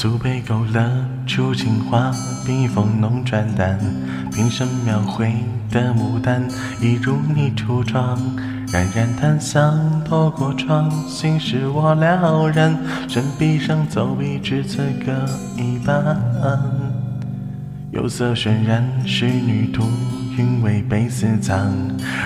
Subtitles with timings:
[0.00, 0.80] 素被勾勒
[1.26, 2.10] 出情话，
[2.46, 3.78] 笔锋浓转淡，
[4.32, 5.30] 平生描绘
[5.70, 6.42] 的牡丹，
[6.80, 8.18] 一如你初妆。
[8.72, 12.74] 冉冉檀香透过窗，心事我了然，
[13.10, 15.12] 身笔上走笔，至此各
[15.62, 16.16] 一半。
[17.92, 19.82] 釉色渲染仕女图，
[20.36, 21.72] 韵味被私藏，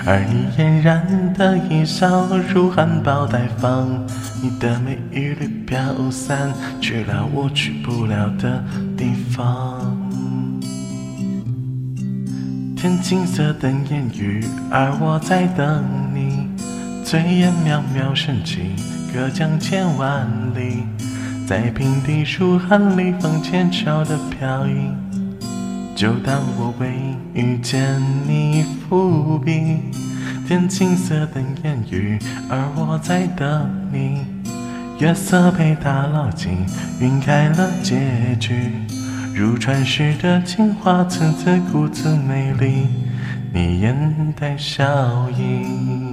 [0.05, 3.87] 而你嫣然的一笑，如含苞待放。
[4.41, 5.79] 你的美一缕飘
[6.11, 8.63] 散，去了我去不了的
[8.95, 9.97] 地方。
[12.75, 16.47] 天青色等烟雨，而我在等你。
[17.03, 18.75] 炊烟渺渺升起，
[19.13, 20.83] 隔江千万里，
[21.47, 24.91] 在平地书寒里放浅桥的飘逸。
[25.95, 29.79] 就当我为遇见你伏笔，
[30.45, 34.25] 天青色等烟雨，而我在等你。
[34.99, 36.65] 月色被打捞尽，
[36.99, 38.73] 晕开了结局。
[39.33, 42.87] 如传世的情话，次次故自美丽，
[43.53, 46.04] 你眼带笑意。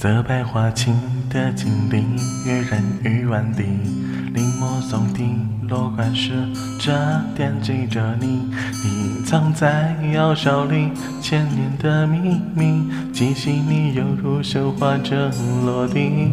[0.00, 0.96] 色白花青
[1.28, 2.02] 的锦鲤，
[2.46, 3.64] 跃然于碗底。
[4.32, 5.36] 临摹松笛，
[5.68, 6.48] 落款时，
[6.78, 6.90] 这
[7.36, 8.48] 惦记着你。
[8.82, 15.30] 你隐藏在窑烧里，千年的秘密，极细腻犹如绣花针
[15.66, 16.32] 落地。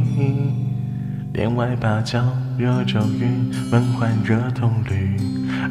[1.34, 2.24] 帘外芭蕉
[2.58, 5.20] 惹骤雨，门环惹铜绿。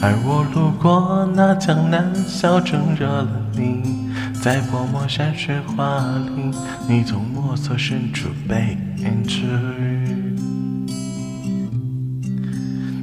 [0.02, 4.05] 而我路过那江南小城，惹了你。
[4.46, 5.98] 在泼墨山水画
[6.36, 9.44] 里，你从墨色深处被隐去。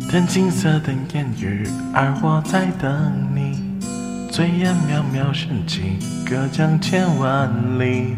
[0.09, 3.61] 天青色等烟雨，而我在等你。
[4.31, 8.15] 炊烟渺渺升起，隔江千万里。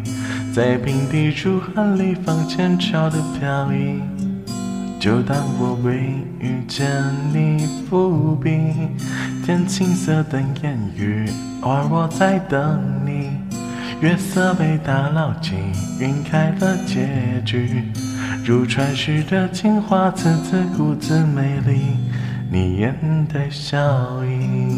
[0.54, 4.00] 在平地书寒里放浅桥的飘逸，
[5.00, 6.88] 就当我为遇见
[7.34, 8.56] 你伏笔。
[9.44, 11.28] 天青色等烟雨，
[11.62, 13.05] 而我在等你。
[14.00, 15.54] 月色被打捞起，
[16.00, 17.82] 晕开了结局。
[18.44, 21.96] 如传世的青花瓷，自顾自美丽，
[22.50, 22.94] 你眼
[23.32, 24.75] 带笑意。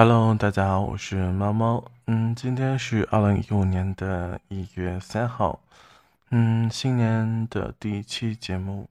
[0.00, 1.84] Hello，大家好，我是猫猫。
[2.06, 5.58] 嗯，今天是二零一五年的一月三号，
[6.30, 8.88] 嗯，新年的第一期节目。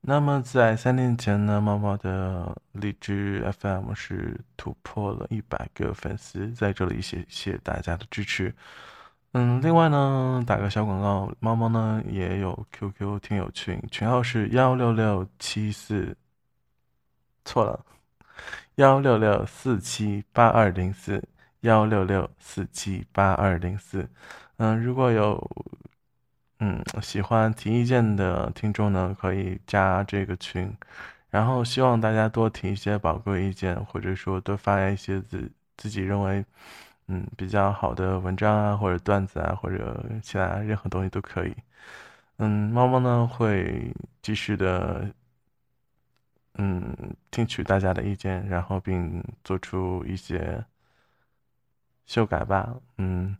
[0.00, 8.52] 那么在三年前呢，猫猫的荔枝 FM 是突破了一百个粉丝，在这里谢谢大家的支持。
[9.34, 16.16] 嗯，另外呢，打个小广告，猫猫呢也有 QQ 听友群，群号是幺六六七四，
[17.44, 17.84] 错了。
[18.76, 21.22] 幺六六四七八二零四，
[21.60, 24.08] 幺六六四七八二零四。
[24.56, 25.48] 嗯，如果有
[26.58, 30.76] 嗯喜欢提意见的听众呢，可以加这个群。
[31.30, 36.44] 然后希望大家多提一些宝贵意见，或者说多发一些自自己认为
[37.06, 41.54] 嗯比较好的文章啊，或者段子啊，或者其他任何东西都可以。
[42.38, 45.08] 嗯，猫猫呢会继续的。
[46.54, 50.64] 嗯，听取大家的意见，然后并做出一些
[52.06, 52.74] 修改吧。
[52.98, 53.36] 嗯，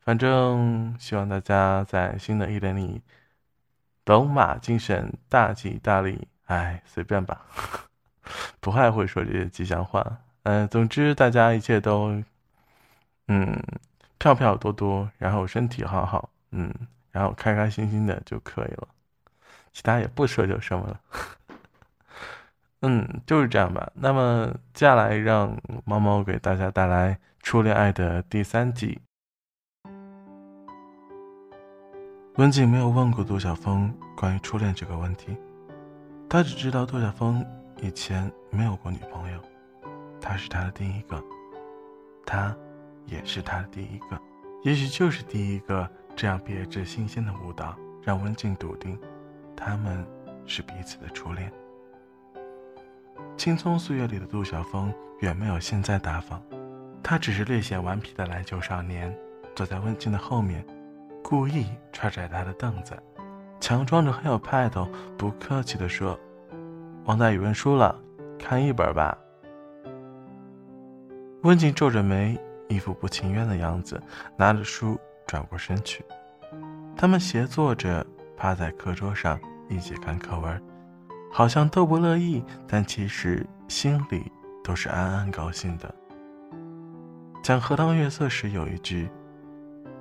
[0.00, 3.02] 反正希望大家在新的一年里，
[4.04, 6.28] 斗马精神，大吉大利。
[6.46, 7.44] 哎，随便吧，
[8.58, 10.18] 不太会说这些吉祥话。
[10.44, 12.22] 嗯，总之大家一切都，
[13.26, 13.62] 嗯，
[14.18, 16.72] 票票多多，然后身体好好，嗯，
[17.10, 18.88] 然后开开心心的就可以了，
[19.72, 21.00] 其他也不奢求什么了。
[22.80, 23.90] 嗯，就是这样吧。
[23.94, 29.00] 那么接下来，让猫猫给大家带来《初恋爱》的第三集。
[32.36, 35.36] 文景没有问过杜晓峰关于初恋这个问题，
[36.28, 37.44] 他只知道杜晓峰
[37.82, 39.40] 以前没有过女朋友，
[40.20, 41.20] 他是他的第一个，
[42.24, 42.56] 他
[43.06, 44.16] 也是他的第一个，
[44.62, 45.88] 也许就是第一个。
[46.16, 48.98] 这样别致新鲜的舞蹈，让文静笃定，
[49.56, 50.04] 他们
[50.46, 51.52] 是彼此的初恋。
[53.36, 56.42] 青葱岁月里的杜晓峰远没有现在大方，
[57.02, 59.16] 他只是略显顽皮的篮球少年，
[59.54, 60.64] 坐在温静的后面，
[61.22, 62.96] 故意踹踹他的凳子，
[63.60, 66.18] 强装着很有派头，不客气地说
[67.06, 67.94] ：“王大宇问书了，
[68.38, 69.16] 看一本吧。”
[71.42, 72.36] 温静皱着眉，
[72.68, 74.02] 一副不情愿的样子，
[74.36, 76.04] 拿着书转过身去。
[76.96, 78.04] 他们斜坐着，
[78.36, 79.38] 趴在课桌上
[79.68, 80.60] 一起看课文，
[81.30, 84.30] 好像都不乐意，但其实心里
[84.62, 85.94] 都是暗暗高兴的。
[87.42, 89.08] 讲荷塘月色时有一句：“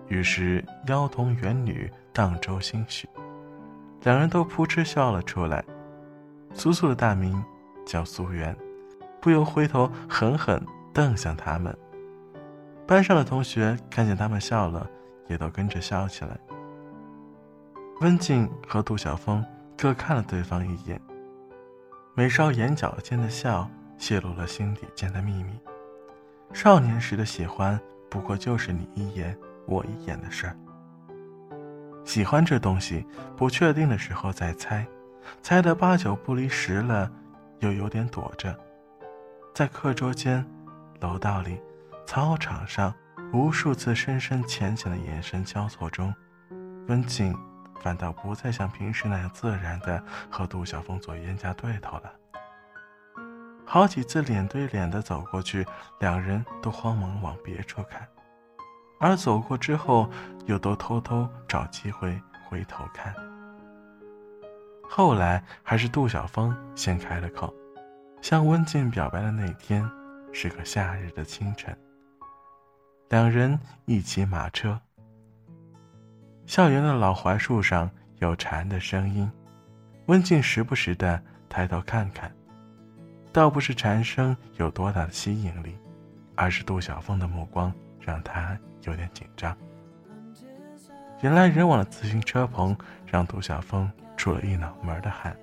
[0.07, 3.07] 于是妖童缘女荡舟心许。”
[4.03, 5.63] 两人都扑哧笑了出来。
[6.53, 7.44] 苏苏的大名
[7.85, 8.56] 叫苏媛，
[9.21, 10.62] 不由回头狠狠。
[10.94, 11.77] 瞪向他们，
[12.88, 14.89] 班上的同学看见他们笑了，
[15.27, 16.35] 也都跟着笑起来。
[18.01, 19.45] 温静和杜晓峰
[19.77, 21.00] 各看了对方一眼，
[22.18, 23.69] 眉梢眼角间的笑
[24.00, 25.54] 泄露了心底间的秘密。
[26.52, 27.80] 少年时的喜欢，
[28.10, 29.38] 不过就是你一眼
[29.68, 30.58] 我一眼的事儿。
[32.04, 33.06] 喜欢这东西，
[33.36, 34.84] 不确定的时候再猜，
[35.44, 37.12] 猜得八九不离十了，
[37.60, 38.58] 又有点躲着，
[39.54, 40.44] 在课桌间。
[41.00, 41.62] 楼道里，
[42.08, 42.92] 操场上，
[43.31, 46.12] 无数次深深浅浅的眼神交错中，
[46.88, 47.38] 温静
[47.81, 52.12] 反倒不再像平时那样自然的和杜晓峰做冤家对头了。
[53.65, 55.65] 好几次脸对脸的走过去，
[56.00, 58.07] 两人都慌忙往别处看，
[59.00, 60.09] 而走过之后，
[60.45, 63.13] 又都偷偷找机会回头看。
[64.89, 67.53] 后来还是杜晓峰先开了口，
[68.21, 69.89] 向温静表白的那天。
[70.33, 71.75] 是个夏日的清晨，
[73.09, 74.79] 两人一骑马车。
[76.48, 79.30] 校园的老槐树上有蝉的声音，
[80.06, 82.32] 温静时不时的抬头看看，
[83.34, 85.78] 倒不是蝉声有多大的吸引力，
[86.36, 89.56] 而是杜晓峰的目光让他有点紧张。
[91.20, 95.36] 人来人往的自行车棚让杜晓峰出了一脑门的汗，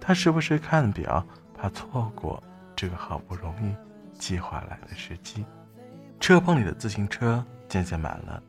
[0.00, 1.26] 他时不时看表，
[1.58, 2.40] 怕错过
[2.76, 3.74] 这个好不容易。
[4.16, 5.44] 计划来的时机，
[6.20, 8.40] 车棚里的自行车渐渐满了。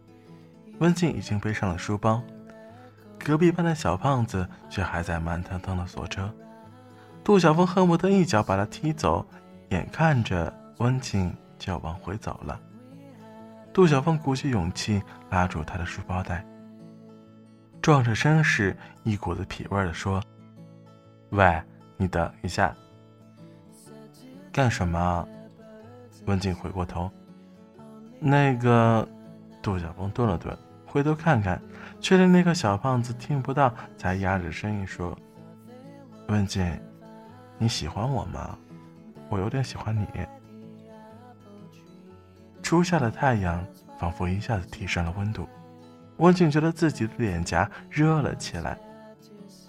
[0.81, 2.21] 温静已经背上了书包，
[3.19, 6.33] 隔壁班的小胖子却还在慢腾腾的锁车。
[7.23, 9.23] 杜晓峰恨不得一脚把他踢走，
[9.69, 12.59] 眼看着温静就要往回走了。
[13.71, 14.99] 杜晓峰鼓起勇气
[15.29, 16.43] 拉住他的书包带，
[17.79, 20.19] 壮着声势，一股子痞味的说
[21.29, 21.61] ：“喂，
[21.95, 22.75] 你等一下，
[24.51, 25.27] 干什么？”
[26.25, 27.09] 温静回过头，
[28.19, 29.07] 那个
[29.61, 30.57] 杜晓峰顿了顿，
[30.91, 31.61] 回头看看，
[32.01, 35.17] 确定那个小胖子听不到，才压着声音说
[36.27, 36.61] ：“温静，
[37.57, 38.57] 你喜欢我吗？
[39.29, 40.05] 我有点喜欢你。”
[42.61, 43.65] 初夏的太阳
[43.97, 45.47] 仿佛一下子提升了温度，
[46.17, 48.77] 温静觉得自己的脸颊热了起来，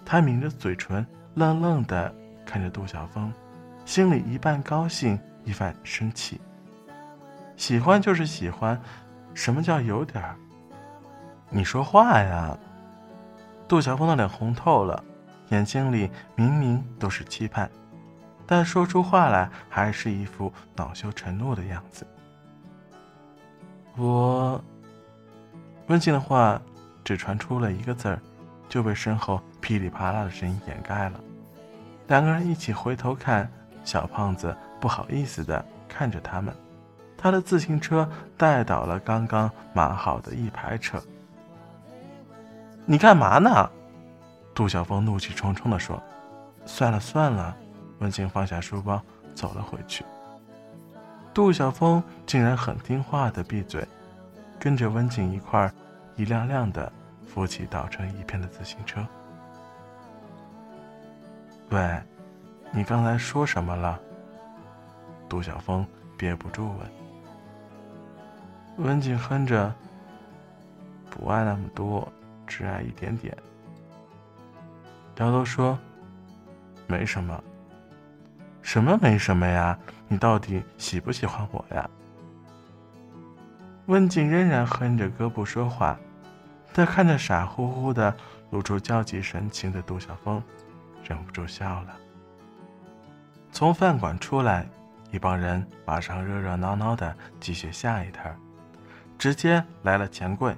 [0.05, 1.05] 她抿着嘴唇，
[1.35, 2.13] 愣愣的
[2.45, 3.31] 看着杜晓峰，
[3.85, 5.17] 心里一半高兴。
[5.45, 6.39] 一半生气。
[7.57, 8.81] 喜欢就是喜欢，
[9.33, 10.37] 什么叫有点儿？
[11.55, 12.57] 你说话呀！
[13.67, 15.03] 杜晓峰的脸红透了，
[15.49, 17.69] 眼睛里明明都是期盼，
[18.47, 22.07] 但说出话来还是一副恼羞成怒的样子。
[23.95, 24.59] 我，
[25.85, 26.59] 温静的话
[27.03, 28.19] 只传出了一个字儿，
[28.67, 31.19] 就被身后噼里啪啦的声音掩盖了。
[32.07, 33.47] 两个人一起回头看，
[33.83, 34.55] 小胖子。
[34.81, 36.53] 不好意思的看着他们，
[37.15, 41.01] 他的自行车带倒了刚刚码好的一排车。
[42.85, 43.69] 你干嘛呢？
[44.53, 46.01] 杜晓峰怒气冲冲地说
[46.65, 47.55] ：“算了算了。”
[47.99, 49.01] 温静放下书包
[49.33, 50.03] 走了回去。
[51.33, 53.87] 杜晓峰竟然很听话的闭嘴，
[54.59, 55.73] 跟着温静一块儿
[56.15, 56.91] 一辆辆的
[57.25, 59.05] 扶起倒成一片的自行车。
[61.69, 62.01] 喂，
[62.71, 63.97] 你刚才说什么了？
[65.29, 65.87] 杜晓峰
[66.17, 66.91] 憋不住问
[68.85, 69.73] ：“温静哼着，
[71.09, 72.07] 不爱那么多，
[72.57, 73.35] 只爱一点点。”
[75.17, 75.77] 摇头说
[76.85, 77.43] ：“没什么，
[78.61, 79.77] 什么没什么呀？
[80.07, 81.89] 你到底喜不喜欢我呀？”
[83.87, 85.97] 温静仍然哼着歌不说话，
[86.73, 88.15] 他看着傻乎乎的、
[88.51, 90.41] 露出焦急神情的杜晓峰，
[91.03, 91.97] 忍不住笑了。
[93.51, 94.67] 从饭馆出来。
[95.11, 98.35] 一帮人马上热热闹闹的继续下一摊
[99.15, 100.55] 直接来了钱柜。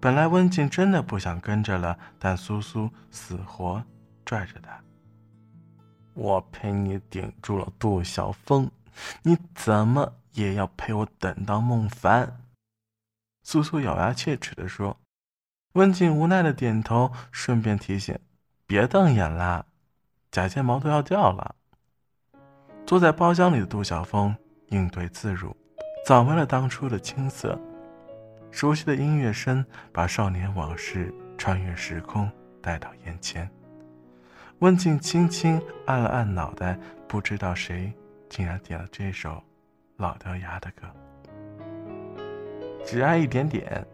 [0.00, 3.84] 本来温静真的不想跟着了，但苏苏死活
[4.24, 4.82] 拽着他。
[6.14, 8.70] 我陪你顶住了杜小峰，
[9.22, 12.40] 你怎么也要陪我等到孟凡。”
[13.44, 14.96] 苏苏咬牙切齿地说。
[15.74, 18.18] 温静无奈的点头，顺便提醒
[18.66, 19.66] ：“别瞪眼啦，
[20.32, 21.54] 假睫毛都要掉了。”
[22.84, 24.34] 坐在包厢里的杜晓峰
[24.70, 25.56] 应对自如，
[26.04, 27.56] 早没了当初的青涩。
[28.50, 32.30] 熟悉的音乐声把少年往事穿越时空
[32.60, 33.48] 带到眼前。
[34.58, 36.78] 温静轻轻按了按脑袋，
[37.08, 37.92] 不知道谁
[38.28, 39.42] 竟然点了这首
[39.96, 40.86] 老掉牙的歌。
[42.84, 43.86] 只爱一点点，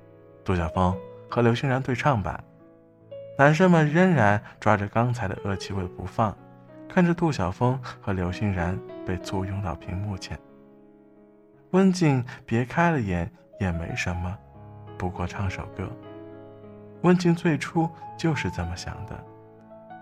[0.44, 0.96] 杜晓峰。
[1.28, 2.42] 和刘欣然对唱吧，
[3.36, 6.34] 男生们仍然抓着刚才的恶气味不放，
[6.88, 10.38] 看着杜晓峰和刘欣然被簇拥到屏幕前。
[11.72, 14.38] 温静别开了眼也没什么，
[14.98, 15.88] 不过唱首歌。
[17.02, 17.88] 温静最初
[18.18, 19.24] 就是这么想的，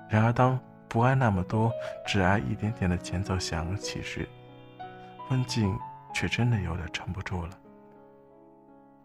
[0.08, 0.58] 然而当
[0.88, 1.72] 不爱那么多，
[2.06, 4.28] 只爱一点点的前奏响起时，
[5.30, 5.76] 温静
[6.12, 7.58] 却真的有点撑不住了。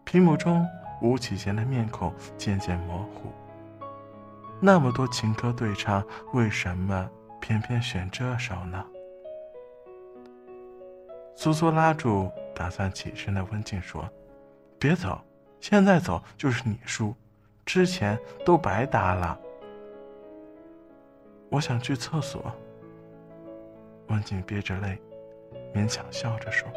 [0.04, 0.66] 屏幕中。
[1.02, 3.32] 吴启贤的面孔渐渐模糊。
[4.60, 6.04] 那么多情歌对唱，
[6.34, 7.08] 为什么
[7.40, 8.84] 偏偏选这首呢？
[11.34, 14.06] 苏苏拉住打算起身的温静说
[14.78, 15.18] ：“别走，
[15.60, 17.14] 现在走就是你输，
[17.64, 19.38] 之前都白搭了。”
[21.50, 22.52] 我想去厕所。
[24.08, 25.00] 温静憋着泪，
[25.72, 26.68] 勉强笑着说：“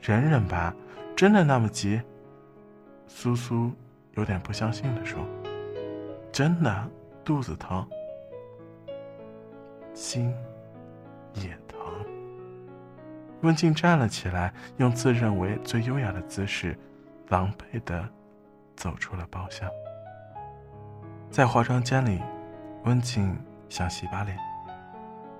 [0.00, 0.74] 忍忍吧。”
[1.16, 2.00] 真的那么急？
[3.06, 3.72] 苏苏
[4.12, 5.18] 有点不相信的说
[6.32, 6.90] ：“真的，
[7.24, 7.86] 肚子疼，
[9.92, 10.34] 心
[11.34, 11.69] 也疼。”
[13.42, 16.76] 温静站了起来，用自认为最优雅的姿势，
[17.28, 18.08] 狼狈的
[18.76, 19.68] 走出了包厢。
[21.30, 22.20] 在化妆间里，
[22.84, 24.36] 温静想洗把脸，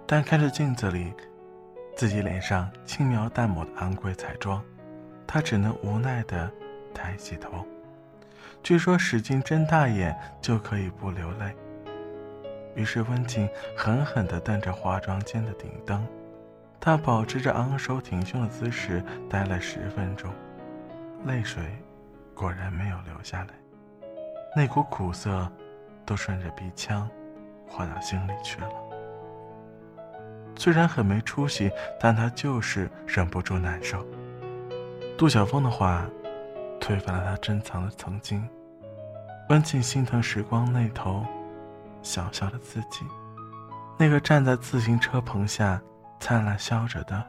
[0.07, 1.13] 但看着镜子里
[1.97, 4.63] 自己脸上轻描淡抹的昂贵彩妆。
[5.27, 6.51] 他只能无奈的
[6.93, 7.65] 抬起头，
[8.63, 11.55] 据说使劲睁大眼就可以不流泪。
[12.75, 16.07] 于是温静狠狠地瞪着化妆间的顶灯，
[16.81, 20.33] 他保持着昂首挺胸的姿势待了十分钟，
[21.27, 21.63] 泪水
[22.35, 23.49] 果然没有流下来，
[24.57, 25.47] 那股苦涩
[26.07, 27.07] 都顺着鼻腔
[27.69, 28.71] 滑到心里去了。
[30.57, 31.71] 虽然很没出息，
[32.01, 34.05] 但他就是忍不住难受。
[35.19, 36.07] 杜晓峰的话，
[36.81, 38.43] 推翻了他珍藏的曾经。
[39.51, 41.27] 温静心疼时光那头，
[42.03, 43.05] 小小的自己，
[43.99, 45.81] 那个站在自行车棚下
[46.21, 47.27] 灿烂笑着的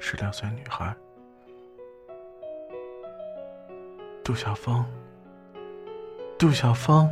[0.00, 0.92] 十六岁女孩。
[4.24, 4.84] 杜晓峰，
[6.38, 7.08] 杜晓峰，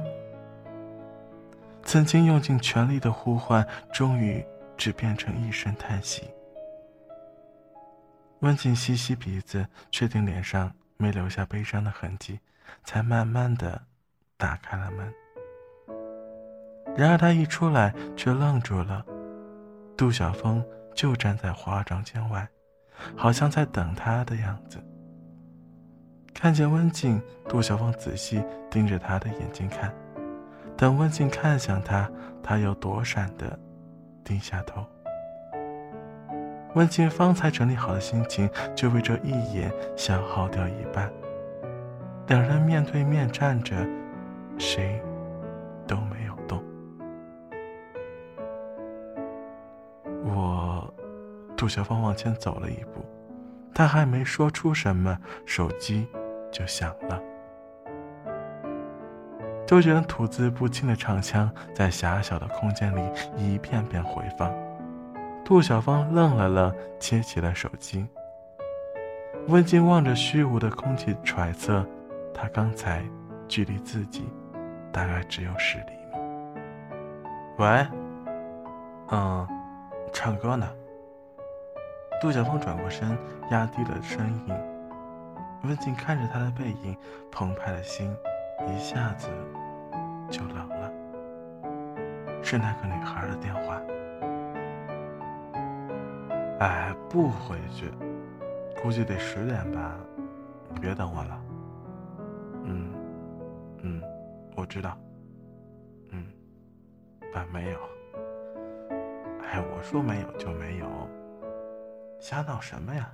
[1.85, 4.45] 曾经用尽全力的呼唤，终于
[4.77, 6.23] 只变成一声叹息。
[8.41, 12.41] 温静吸吸鼻子，确定脸上没留下悲伤的痕迹，
[12.85, 13.83] 才慢慢的
[14.39, 15.13] 打开了门。
[16.97, 19.05] 然而他一出来，却愣住了。
[19.97, 22.49] 杜晓峰就站在化妆间外，
[23.17, 24.79] 好像在等他的样子。
[26.33, 29.93] 看见温静，杜晓峰仔细盯着他的眼睛看，
[30.77, 32.11] 等温静看向他，
[32.43, 33.59] 他又躲闪的
[34.25, 34.85] 低下头。
[36.75, 41.13] 温静方才整理好的心情，就被这一眼消耗掉一半。
[42.29, 43.75] 两人面对面站着，
[44.57, 45.03] 谁
[45.87, 46.20] 都没
[50.25, 50.93] 我，
[51.57, 53.05] 杜小芳往前走了一步，
[53.75, 56.07] 她还没说出什么，手机
[56.53, 57.21] 就响了。
[59.67, 63.01] 周杰伦吐字不清的唱腔在狭小的空间里
[63.37, 64.53] 一遍遍回放。
[65.45, 68.07] 杜小芳愣了愣，接起了手机。
[69.47, 71.87] 温静望着虚无的空气，揣测，
[72.35, 73.03] 他刚才
[73.49, 74.29] 距离自己
[74.93, 76.19] 大概只有十厘米。
[77.59, 77.87] 喂，
[79.11, 79.47] 嗯，
[80.13, 80.67] 唱歌呢。
[82.21, 83.17] 杜小峰转过身，
[83.51, 84.55] 压低了声音。
[85.65, 86.97] 温静看着他的背影，
[87.31, 88.15] 澎湃的心
[88.67, 89.29] 一下子
[90.31, 90.93] 就冷了。
[92.43, 93.81] 是那个女孩的电话。
[96.61, 97.91] 哎，不回去，
[98.83, 99.97] 估计得十点吧。
[100.73, 101.43] 你别等我了。
[102.65, 102.93] 嗯，
[103.83, 104.03] 嗯，
[104.57, 104.97] 我知道。
[106.11, 106.27] 嗯，
[107.33, 107.79] 但没有。
[109.51, 110.87] 哎，我说没有就没有，
[112.21, 113.13] 瞎闹什么呀？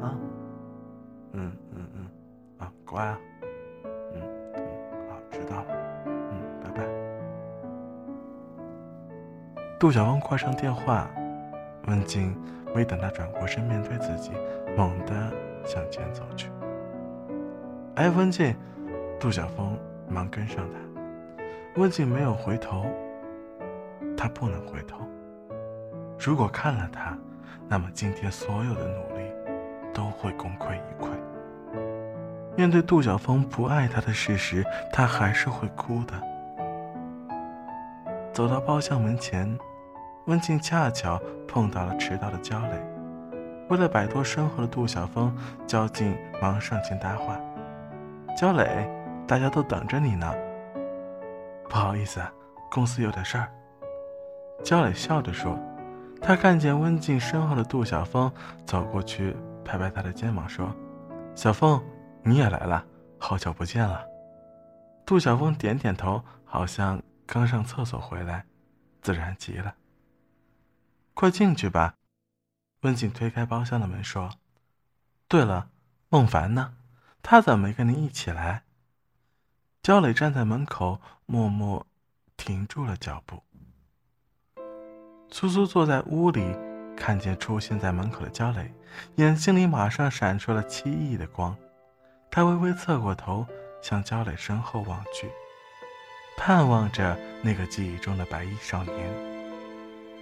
[0.00, 0.14] 啊？
[1.32, 2.08] 嗯嗯嗯，
[2.58, 3.18] 啊，乖啊。
[4.14, 4.22] 嗯
[4.54, 4.62] 嗯，
[5.10, 5.66] 好，知道了。
[6.06, 6.86] 嗯，拜拜。
[9.80, 11.10] 杜小峰挂上电话，
[11.88, 12.40] 温静
[12.72, 14.30] 没等他转过身面对自己，
[14.76, 15.32] 猛地
[15.64, 16.52] 向前走去。
[17.96, 18.54] 哎，温静！
[19.18, 19.76] 杜小峰
[20.08, 20.78] 忙跟上他。
[21.80, 22.86] 温静没有回头，
[24.16, 25.00] 他不能回头。
[26.18, 27.16] 如果看了他，
[27.68, 29.32] 那么今天所有的努力
[29.92, 31.08] 都会功亏一篑。
[32.56, 36.14] 面对杜小峰不爱他的事实，他还是会哭的。
[38.32, 39.58] 走到包厢门前，
[40.26, 42.80] 温静恰巧碰到了迟到的焦磊。
[43.68, 45.34] 为了摆脱身后的杜小峰，
[45.66, 47.38] 焦静忙上前搭话
[48.36, 48.88] ：“焦磊，
[49.26, 50.32] 大家都等着你呢。”
[51.68, 52.20] 不好意思，
[52.70, 53.48] 公司有点事儿。
[54.62, 55.58] 焦磊笑着说。
[56.26, 58.32] 他看见温静身后的杜小峰，
[58.64, 60.74] 走过去拍拍他的肩膀说
[61.36, 61.78] ：“小峰，
[62.22, 62.82] 你也来了，
[63.18, 64.02] 好久不见了。”
[65.04, 68.46] 杜小峰点点头，好像刚上厕所回来，
[69.02, 69.74] 自然极了。
[71.12, 71.96] 快进去吧。
[72.80, 74.30] 温静推开包厢的门说
[75.28, 75.68] ：“对了，
[76.08, 76.74] 孟凡呢？
[77.22, 78.62] 他怎么没跟你一起来？”
[79.84, 81.86] 焦磊站在门口，默默
[82.38, 83.42] 停住了脚步。
[85.34, 86.44] 苏苏坐在屋里，
[86.96, 88.72] 看见出现在门口的焦磊，
[89.16, 91.56] 眼睛里马上闪出了奇异的光。
[92.30, 93.44] 他微微侧过头，
[93.82, 95.28] 向焦磊身后望去，
[96.36, 98.94] 盼望着那个记忆中的白衣少年。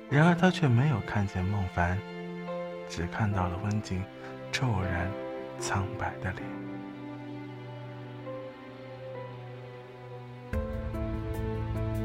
[0.09, 1.99] 然而他却没有看见孟凡，
[2.89, 4.03] 只看到了温静
[4.51, 5.11] 骤然
[5.59, 6.43] 苍白的脸。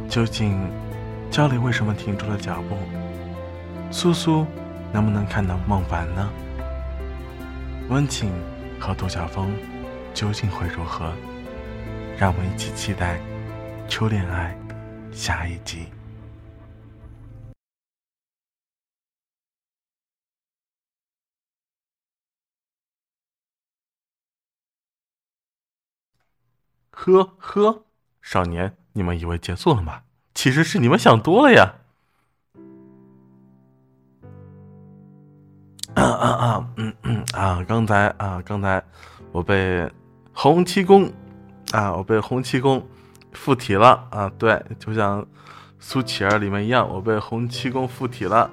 [0.09, 0.69] 究竟？
[1.37, 2.75] 焦磊为什么停住了脚步？
[3.91, 4.43] 苏苏
[4.91, 6.33] 能不能看到孟凡呢？
[7.89, 8.31] 温情
[8.79, 9.55] 和杜晓峰
[10.15, 11.13] 究竟会如何？
[12.17, 13.19] 让我们一起期待
[13.87, 14.57] 《初恋爱》
[15.15, 15.89] 下一集。
[26.89, 27.85] 呵呵，
[28.23, 30.01] 少年，你们以为结束了吗？
[30.37, 31.73] 其实是你们想多了呀！
[35.95, 36.69] 啊啊啊！
[36.75, 37.65] 嗯嗯啊！
[37.67, 38.83] 刚才啊，刚才
[39.31, 39.91] 我被
[40.33, 41.11] 洪七公
[41.71, 42.87] 啊，我被洪七公
[43.31, 44.31] 附体了啊！
[44.37, 45.25] 对，就像
[45.79, 48.47] 苏乞儿里面一样，我被洪七公附体了。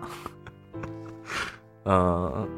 [1.85, 2.49] 嗯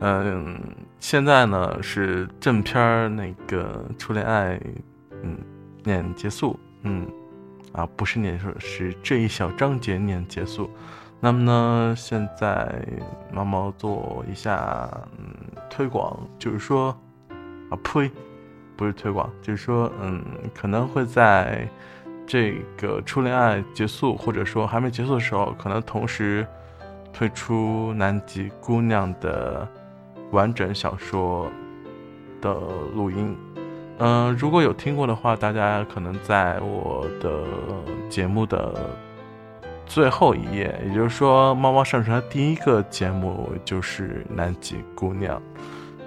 [0.02, 0.60] 嗯，
[0.98, 4.60] 现在呢是正片儿那个初恋爱，
[5.22, 5.38] 嗯，
[5.84, 7.08] 念结束，嗯。
[7.72, 10.70] 啊，不是念说，是这一小章节念结束。
[11.20, 12.82] 那么呢，现在
[13.32, 15.34] 毛毛做一下嗯
[15.68, 16.88] 推广，就是说
[17.68, 18.10] 啊呸，
[18.76, 21.68] 不是推广，就是说嗯可能会在
[22.26, 26.46] 这个初恋爱结束或者说还没结束的时候，可能同时
[27.12, 29.68] 推出南极姑娘的
[30.30, 31.50] 完整小说
[32.40, 32.54] 的
[32.94, 33.36] 录音。
[34.02, 37.44] 嗯，如果有听过的话，大家可能在我的
[38.08, 38.74] 节目的
[39.84, 45.36] 最后一页，也就是说，猫猫上传的第一个节目就是《南极姑娘》。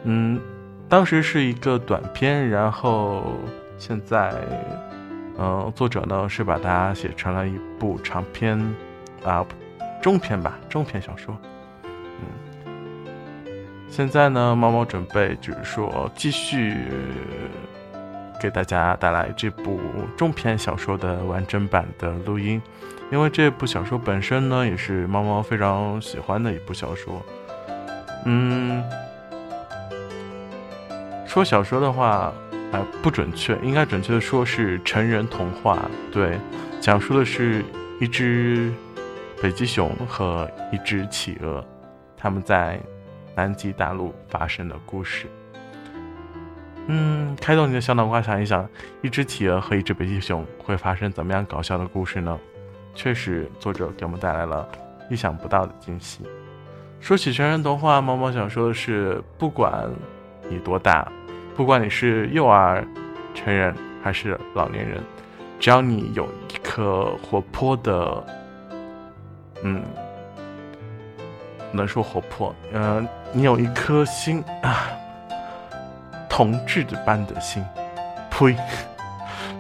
[0.06, 0.42] 嗯，
[0.90, 3.22] 当时是一个短片，然后
[3.78, 4.34] 现在，
[5.38, 8.60] 嗯，作者呢是把它写成了一部长篇，
[9.24, 9.46] 啊，
[10.02, 11.38] 中篇吧，中篇小说。
[11.86, 12.74] 嗯，
[13.88, 16.76] 现在呢，猫猫准备就是说继续。
[18.40, 19.80] 给大家带来这部
[20.18, 22.62] 中篇小说的完整版的录音，
[23.12, 27.22] 因为这部小说本身呢也是猫猫非常喜欢的一部小说。
[28.26, 28.84] 嗯，
[31.26, 32.34] 说小说的话，
[32.72, 35.90] 啊不准确，应该准确的说是成人童话。
[36.12, 36.38] 对，
[36.82, 37.64] 讲述的是
[38.00, 38.72] 一只
[39.42, 41.64] 北极熊和一只企鹅，
[42.18, 42.80] 他们在
[43.36, 45.28] 南极大陆发生的故事。
[46.88, 48.68] 嗯，开动你的小脑瓜，想一想，
[49.02, 52.38] 一只企鹅和一只北极熊会发生怎么样搞笑的故事呢？
[52.94, 54.68] 确实，作者给我们带来了
[55.10, 56.24] 意想不到的惊喜。
[57.00, 59.90] 说起成人童话，毛毛想说的是，不管
[60.50, 61.10] 你多大，
[61.56, 62.86] 不管你是幼儿、
[63.34, 65.02] 成人还是老年人，
[65.60, 68.26] 只要你有一颗活泼的，
[69.64, 69.82] 嗯，
[71.72, 74.92] 能说活泼，嗯，你有一颗心啊。
[76.36, 77.64] 同志的般的心，
[78.32, 78.56] 呸！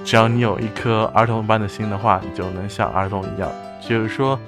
[0.03, 3.47] 只要你有一颗儿童般的心的话，你就能像儿童一样。
[3.79, 4.39] 就是说，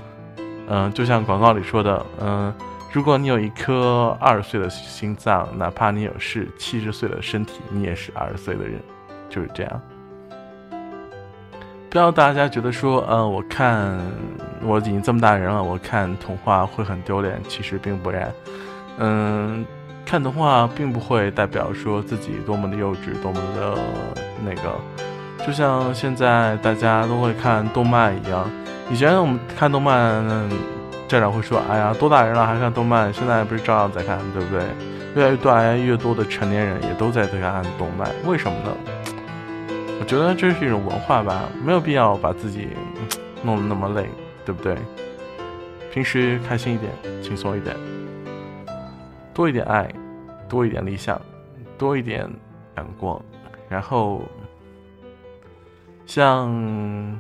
[0.67, 2.51] 嗯，就像广告里说的，嗯，
[2.91, 8.81] 如果你有一颗二十岁的心脏，哪怕你有是七十岁的身体，你也是二十岁的人，
[9.29, 9.81] 就是这样。
[11.91, 13.95] 不要大家觉得说，嗯，我看
[14.63, 17.39] 我已经这么大人了，我看童话会很丢脸。
[17.47, 18.33] 其实并不然，
[18.97, 19.63] 嗯，
[20.05, 23.75] 看童话并不会代表说自己多么的幼稚，多么的
[24.45, 24.75] 那个。
[25.45, 28.49] 就像现在大家都会看动漫一样，
[28.89, 30.23] 以前我们看动漫，
[31.07, 33.11] 家长会说，哎呀，多大人了还看动漫？
[33.13, 34.63] 现在不是照样在看，对不对？
[35.15, 38.71] 越来越多、越来越多的成年人也都在在看动漫，为什么呢？
[39.99, 42.69] 我觉得这是一种文化吧，没有必要把自己
[43.43, 44.09] 弄得那么累，
[44.45, 44.75] 对不对？
[45.91, 46.91] 平时开心一点，
[47.23, 47.75] 轻松一点，
[49.35, 49.93] 多一点爱，
[50.49, 51.21] 多一点理想，
[51.77, 52.27] 多一点
[52.77, 53.23] 阳光，
[53.69, 54.23] 然后。
[56.07, 57.19] 向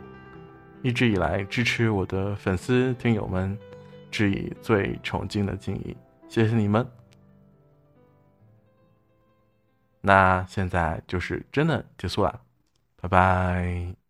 [0.83, 3.57] 一直以来支持我的粉丝听友们
[4.11, 5.97] 致以最崇敬的敬意，
[6.27, 6.87] 谢谢你们。
[10.01, 12.39] 那现在就是真的结束了，
[13.01, 14.04] 拜拜。